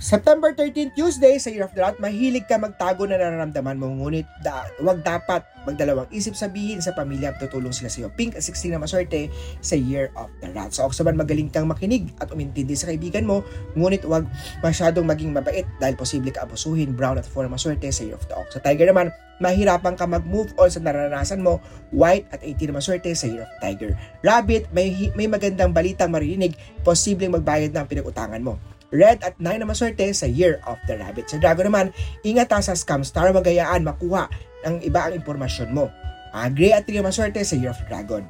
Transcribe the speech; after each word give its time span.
September 0.00 0.56
13, 0.56 0.96
Tuesday, 0.96 1.36
sa 1.36 1.52
Year 1.52 1.68
of 1.68 1.76
the 1.76 1.84
Rat, 1.84 2.00
mahilig 2.00 2.48
ka 2.48 2.56
magtago 2.56 3.04
na 3.04 3.20
nararamdaman 3.20 3.76
mo, 3.76 3.92
ngunit 3.92 4.24
da, 4.40 4.64
wag 4.80 5.04
dapat 5.04 5.44
magdalawang 5.68 6.08
isip 6.08 6.32
sabihin 6.32 6.80
sa 6.80 6.96
pamilya 6.96 7.36
at 7.36 7.36
tutulong 7.36 7.68
sila 7.68 7.92
sa 7.92 8.00
iyo. 8.00 8.08
Pink 8.08 8.32
at 8.32 8.40
16 8.40 8.72
na 8.72 8.80
maswerte 8.80 9.28
sa 9.60 9.76
Year 9.76 10.08
of 10.16 10.32
the 10.40 10.48
Rat. 10.56 10.72
Sa 10.72 10.88
Oksaban, 10.88 11.20
magaling 11.20 11.52
kang 11.52 11.68
makinig 11.68 12.08
at 12.16 12.32
umintindi 12.32 12.72
sa 12.72 12.88
kaibigan 12.88 13.28
mo, 13.28 13.44
ngunit 13.76 14.00
wag 14.08 14.24
masyadong 14.64 15.04
maging 15.04 15.36
mabait 15.36 15.68
dahil 15.76 15.92
posible 16.00 16.32
ka 16.32 16.48
abusuhin. 16.48 16.96
Brown 16.96 17.20
at 17.20 17.28
4 17.28 17.44
na 17.44 17.52
maswerte 17.52 17.92
sa 17.92 18.00
Year 18.00 18.16
of 18.16 18.24
the 18.24 18.40
Ox. 18.40 18.56
Sa 18.56 18.64
Tiger 18.64 18.88
naman, 18.88 19.12
mahirapan 19.36 20.00
ka 20.00 20.08
mag-move 20.08 20.48
on 20.56 20.72
sa 20.72 20.80
naranasan 20.80 21.44
mo. 21.44 21.60
White 21.92 22.24
at 22.32 22.40
18 22.40 22.72
na 22.72 22.80
maswerte 22.80 23.12
sa 23.12 23.28
Year 23.28 23.44
of 23.44 23.52
Tiger. 23.60 23.92
Rabbit, 24.24 24.72
may, 24.72 25.12
may 25.12 25.28
magandang 25.28 25.76
balitang 25.76 26.08
maririnig, 26.08 26.56
posibleng 26.88 27.36
magbayad 27.36 27.76
ng 27.76 27.84
pinag-utangan 27.84 28.40
mo. 28.40 28.56
Red 28.90 29.22
at 29.22 29.38
9 29.38 29.62
na 29.62 29.66
maswerte 29.66 30.02
sa 30.10 30.26
Year 30.26 30.58
of 30.66 30.78
the 30.90 30.98
Rabbit. 30.98 31.30
Sa 31.30 31.38
Dragon 31.38 31.70
naman, 31.70 31.86
ingat 32.26 32.50
sa 32.62 32.74
scam 32.74 33.06
star 33.06 33.30
magayaan 33.30 33.86
makuha 33.86 34.26
ng 34.66 34.82
iba 34.82 35.06
ang 35.06 35.14
impormasyon 35.14 35.70
mo. 35.70 35.88
Uh, 36.30 36.46
gray 36.50 36.74
at 36.74 36.86
3 36.86 37.02
na 37.02 37.10
maswerte 37.10 37.38
sa 37.42 37.54
Year 37.54 37.70
of 37.70 37.80
Dragon. 37.86 38.26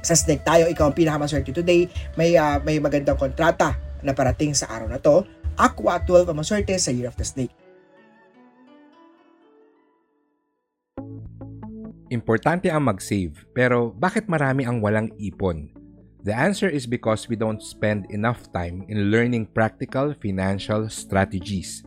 Sa 0.00 0.16
Snake 0.16 0.44
tayo, 0.48 0.64
ikaw 0.64 0.88
ang 0.88 0.96
pinakamaswerte 0.96 1.52
today. 1.52 1.88
May, 2.16 2.36
uh, 2.40 2.56
may 2.64 2.80
magandang 2.80 3.20
kontrata 3.20 3.76
na 4.00 4.16
parating 4.16 4.56
sa 4.56 4.68
araw 4.72 4.88
na 4.88 4.96
to. 4.96 5.24
Aqua 5.60 6.00
at 6.00 6.08
12 6.08 6.32
ang 6.32 6.40
maswerte 6.40 6.72
sa 6.80 6.88
Year 6.88 7.12
of 7.12 7.16
the 7.20 7.24
Snake. 7.24 7.52
Importante 12.10 12.66
ang 12.72 12.82
mag-save, 12.90 13.46
pero 13.54 13.94
bakit 13.94 14.26
marami 14.26 14.66
ang 14.66 14.82
walang 14.82 15.14
ipon? 15.14 15.79
The 16.20 16.36
answer 16.36 16.68
is 16.68 16.84
because 16.84 17.32
we 17.32 17.36
don't 17.36 17.64
spend 17.64 18.12
enough 18.12 18.52
time 18.52 18.84
in 18.92 19.08
learning 19.08 19.56
practical 19.56 20.12
financial 20.20 20.92
strategies. 20.92 21.80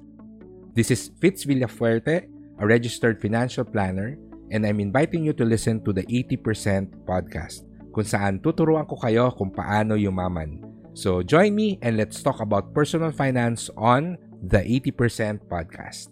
This 0.73 0.89
is 0.89 1.13
Fitz 1.21 1.45
Villafuerte, 1.45 2.25
a 2.57 2.65
registered 2.65 3.21
financial 3.21 3.61
planner, 3.61 4.17
and 4.49 4.65
I'm 4.65 4.81
inviting 4.81 5.21
you 5.21 5.37
to 5.37 5.45
listen 5.45 5.85
to 5.85 5.93
the 5.93 6.01
80% 6.09 7.05
podcast, 7.05 7.61
kung 7.93 8.09
saan 8.09 8.41
tuturuan 8.41 8.89
ko 8.89 8.97
kayo 8.97 9.29
kung 9.37 9.53
paano 9.53 9.93
yumaman. 9.93 10.65
So 10.97 11.21
join 11.21 11.53
me 11.53 11.77
and 11.85 11.93
let's 12.01 12.17
talk 12.25 12.41
about 12.41 12.73
personal 12.73 13.13
finance 13.13 13.69
on 13.77 14.17
the 14.41 14.65
80% 14.65 15.45
podcast. 15.45 16.09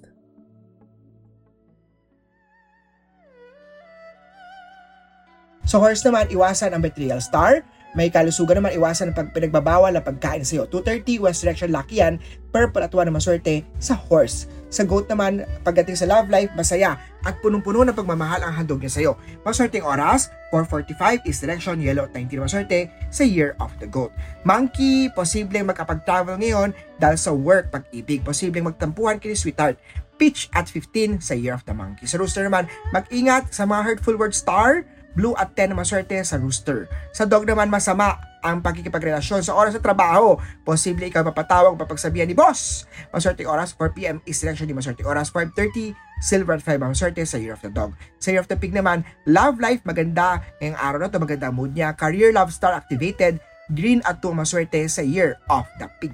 So 5.66 5.81
horse 5.81 6.05
naman, 6.05 6.30
iwasan 6.30 6.77
ang 6.77 6.86
betrayal 6.86 7.17
star, 7.17 7.66
may 7.92 8.08
kalusugan 8.08 8.64
naman 8.64 8.72
iwasan 8.75 9.11
ang 9.11 9.17
pag 9.17 9.36
pinagbabawal 9.36 9.92
ng 9.92 10.06
pagkain 10.06 10.47
sa 10.47 10.59
iyo. 10.59 10.64
230 10.67 11.23
West 11.27 11.43
Direction 11.43 11.70
Lucky 11.76 11.99
yan. 11.99 12.15
Purple 12.52 12.83
at 12.83 12.92
1 12.92 13.08
na 13.08 13.15
maswerte 13.15 13.64
sa 13.80 13.95
horse. 13.95 14.48
Sa 14.71 14.88
goat 14.88 15.11
naman, 15.11 15.43
pagdating 15.67 15.99
sa 15.99 16.08
love 16.08 16.32
life, 16.32 16.48
masaya 16.55 16.95
at 17.27 17.36
punong-puno 17.43 17.83
ng 17.83 17.95
pagmamahal 17.95 18.39
ang 18.39 18.55
handog 18.55 18.80
niya 18.80 18.92
sa 18.92 19.02
iyo. 19.04 19.14
Maswerteng 19.43 19.83
oras, 19.83 20.32
4.45 20.55 21.27
is 21.27 21.43
direction 21.43 21.83
yellow 21.83 22.08
at 22.08 22.15
19 22.15 22.39
na 22.39 22.43
maswerte 22.48 22.80
sa 23.11 23.27
year 23.27 23.60
of 23.60 23.71
the 23.83 23.88
goat. 23.88 24.15
Monkey, 24.48 25.11
posibleng 25.11 25.67
makapag-travel 25.67 26.39
ngayon 26.39 26.71
dahil 26.99 27.20
sa 27.20 27.36
work, 27.36 27.67
pag-ibig. 27.71 28.23
Posibleng 28.23 28.71
magtampuhan 28.71 29.20
kini 29.20 29.36
sweetheart. 29.36 29.76
Pitch 30.15 30.48
at 30.55 30.71
15 30.71 31.20
sa 31.20 31.36
year 31.36 31.52
of 31.52 31.67
the 31.67 31.76
monkey. 31.76 32.08
Sa 32.08 32.15
rooster 32.15 32.48
naman, 32.48 32.70
mag-ingat 32.95 33.52
sa 33.52 33.67
mga 33.67 33.83
hurtful 33.83 34.15
word 34.15 34.32
star, 34.32 34.88
Blue 35.14 35.36
at 35.36 35.52
10 35.55 35.73
na 35.73 35.82
maswerte 35.83 36.16
sa 36.23 36.39
rooster. 36.39 36.88
Sa 37.11 37.27
dog 37.27 37.44
naman 37.44 37.67
masama 37.67 38.20
ang 38.42 38.60
pagkikipagrelasyon 38.64 39.45
sa 39.45 39.54
oras 39.54 39.77
sa 39.77 39.82
trabaho. 39.83 40.39
Posible 40.66 41.08
ikaw 41.08 41.22
mapatawag 41.22 41.77
papagsabihan 41.77 42.26
ni 42.26 42.33
boss. 42.33 42.89
Maswerte 43.14 43.45
oras 43.45 43.76
4pm 43.77 44.23
is 44.26 44.39
selection 44.39 44.66
ni 44.66 44.76
maswerte 44.76 45.05
oras 45.05 45.30
5.30 45.30 45.94
silver 46.21 46.58
at 46.58 46.64
5 46.64 46.77
ang 46.77 46.92
maswerte 46.94 47.26
sa 47.26 47.42
Year 47.42 47.58
of 47.58 47.61
the 47.66 47.73
Dog. 47.73 47.98
Sa 48.21 48.30
Year 48.30 48.42
of 48.42 48.48
the 48.48 48.55
Pig 48.55 48.71
naman, 48.71 49.02
love 49.26 49.58
life 49.58 49.82
maganda. 49.83 50.39
Ngayong 50.61 50.80
araw 50.80 51.00
na 51.02 51.10
to 51.10 51.17
maganda 51.17 51.50
mood 51.50 51.73
niya. 51.73 51.98
Career 51.98 52.30
love 52.30 52.54
star 52.54 52.77
activated. 52.77 53.42
Green 53.73 54.00
at 54.05 54.21
2 54.21 54.32
maswerte 54.32 54.80
sa 54.88 55.02
Year 55.02 55.42
of 55.50 55.66
the 55.82 55.89
Pig. 56.00 56.14